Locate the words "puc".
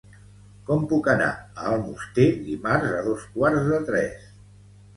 0.93-1.09